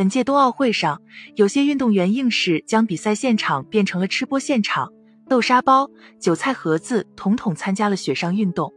[0.00, 0.98] 本届冬奥会上，
[1.34, 4.90] 有些运动员硬是将比赛现场变成了吃播现场，
[5.28, 8.72] 豆沙包、韭菜盒子统统参加了雪上运动。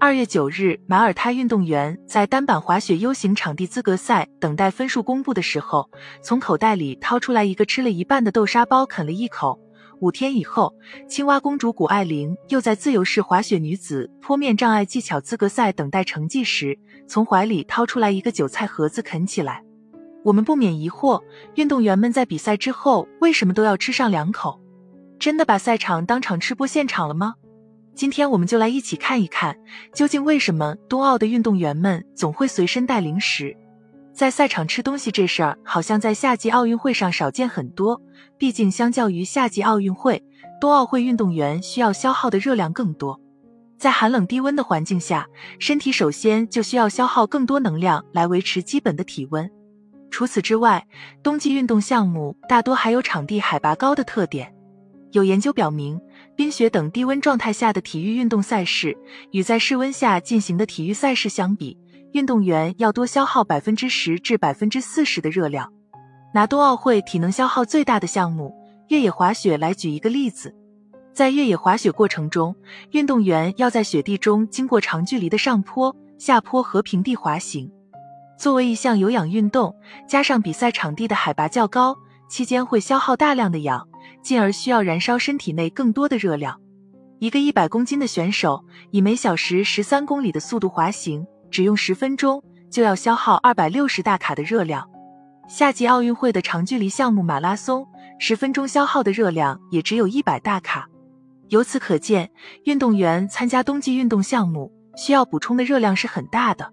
[0.00, 5.88] 二月九日，马耳他运动员在单板滑雪 U 型场地资格赛等待分数公布的时候，
[6.20, 9.60] 从口袋里掏出来一个吃了一半的豆沙包，啃了一口。
[10.00, 10.74] 五天以后，
[11.08, 16.76] 青蛙公主谷爱凌又在自由式滑雪女子坡面障碍技巧资格赛等待成绩时，
[17.06, 19.62] 从怀里掏出来一个韭菜盒子啃起来。
[20.26, 21.22] 我们不免疑惑，
[21.54, 24.60] 运动员们在比赛之后为什么都要吃上两口？
[25.20, 27.36] 真的把赛场当场吃播现场了吗？
[27.94, 29.56] 今天我们就来一起看一看，
[29.94, 33.56] 究竟为什么冬奥的运动员们总会随身带零食？
[34.12, 38.02] 在赛场吃东西这事儿，好像在夏季奥运会上少见很多。
[38.36, 40.20] 毕竟，相较于夏季奥运会，
[40.60, 43.20] 冬奥会运动员需要消耗的热量更多。
[43.78, 45.28] 在寒冷低温的环境下，
[45.60, 49.48] 身体首先就需要消耗更多能量来维持基本的体温。
[50.10, 50.86] 除此之外，
[51.22, 54.52] 冬季运动项目大多还有场地海拔高的特点。
[55.12, 56.00] 有研究表明，
[56.34, 58.96] 冰雪等低温状态下的体育运动赛事，
[59.30, 61.78] 与在室温下进行的体育赛事相比，
[62.12, 65.72] 运动员要多消耗百分之十至百分之四十的热量。
[66.34, 68.54] 拿冬奥会体能消耗最大的项目
[68.88, 70.54] 越野滑雪来举一个例子，
[71.14, 72.54] 在越野滑雪过程中，
[72.90, 77.70] 运动员要在雪地中经过长距离的上坡、下坡和平地滑行。
[78.38, 79.74] 作为一项有氧运动，
[80.06, 81.96] 加上比赛场地的海拔较高，
[82.28, 83.88] 期间会消耗大量的氧，
[84.22, 86.60] 进而需要燃烧身体内更多的热量。
[87.18, 94.86] 一个一百公斤的选手以每小时十三公里的速度滑行，只用十分钟就要消耗二百六十大卡的热量。
[95.48, 97.86] 夏季奥运会的长距离项目马拉松，
[98.18, 100.88] 十分钟消耗的热量也只有一百大卡。
[101.48, 102.30] 由此可见，
[102.64, 106.72] 运动员参加冬季运动项目需要补充的热量是很大的。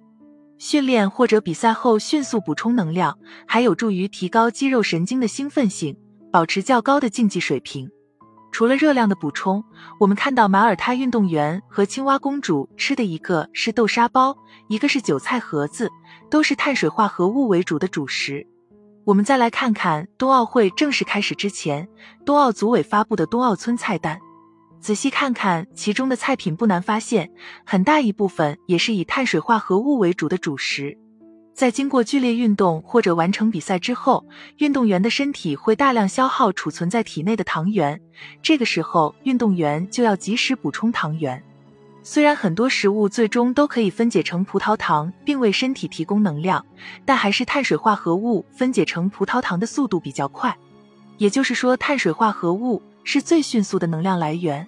[0.66, 5.94] 训练或者比赛后迅速补充能量，还有助于提高肌肉神经的兴奋性，
[6.32, 7.92] 保持较高的竞技水平。
[8.50, 9.62] 除了热量的补充，
[10.00, 14.38] 我们看到马耳他运动员和青蛙公主吃的一个是豆沙包，
[14.70, 15.92] 一个是韭菜盒子，
[16.32, 18.48] 都是碳水化合物为主的主食。
[19.04, 21.90] 我们再来看看冬奥会正式开始之前，
[22.26, 24.18] 冬奥组委发布的冬奥村菜单。
[24.84, 27.32] 仔细看看其中的菜品，不难发现，
[27.64, 30.98] 很大一部分也是以碳水化合物为主的主食。
[31.54, 34.26] 在经过剧烈运动或者完成比赛之后，
[34.58, 37.98] 运动员的身体会大量消耗储存在体内的糖原，
[38.42, 41.42] 这个时候运动员就要及时补充糖原。
[42.02, 46.66] 虽然很多食物最终都可以分解成葡萄糖，并为身体提供能量，
[47.06, 50.54] 但还是碳水化合物分解成葡萄糖的速度比较快。
[51.20, 54.68] 也就是说，碳水化合物是最迅速的能量来源。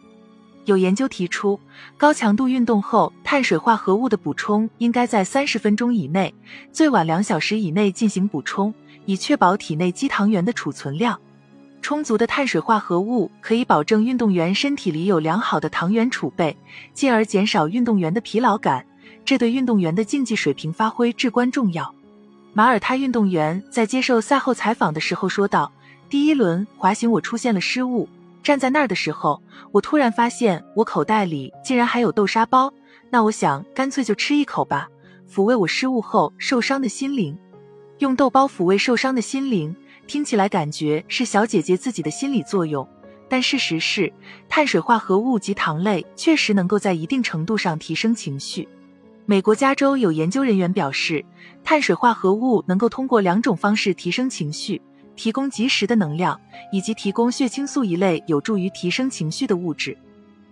[0.66, 1.60] 有研究提出，
[1.96, 6.34] 高强度运动后，碳水化合物的补充应该在三十分钟以内，
[6.72, 8.74] 最晚两小时以内进行补充，
[9.06, 11.20] 以确保体内肌糖原的储存量。
[11.84, 16.58] 充足的碳水化合物可以保证运动员身体里有良好的糖原储备，
[16.94, 18.84] 进而减少运动员的疲劳感，
[19.24, 21.94] 这对运动员的竞技水平发挥至关重要。
[22.54, 25.72] 马耳他运动员在接受赛后采访的时候说道
[26.10, 28.10] ：“第一轮滑行我出现了失误。”
[28.46, 29.42] 站在那儿的时候，
[29.72, 32.72] 我突然发现我口袋里竟然还有豆沙包，
[33.10, 34.88] 那我想干脆就吃一口吧，
[35.28, 37.36] 抚慰我失误后受伤的心灵。
[37.98, 42.88] 用豆包抚慰受伤的心灵，听起来感觉是小姐姐自己的心理作用，
[43.28, 44.14] 但事实是，
[44.48, 48.70] 碳水化合物及糖类确实能够在一定程度上提升情绪。
[49.26, 51.26] 美国加州有研究人员表示，
[51.64, 54.80] 碳水化合物能够通过两种方式提升情绪。
[55.16, 56.40] 提供及时的能量，
[56.72, 59.98] 以及提供血清素一类有助于提升情绪的物质。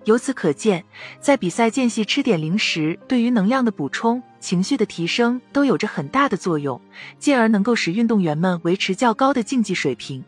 [0.06, 0.84] 由此可见，
[1.22, 6.82] 在比赛间隙吃点零食，对于能量的补充、情绪的提升都有着很大的作用，
[7.20, 10.22] 进而能够使运动员们维持较高的竞技水平。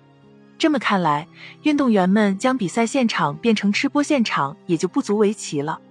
[0.57, 1.27] 这么看来，
[1.63, 5.81] 运动员们将比赛现场变成吃播现场，也就不足为奇了。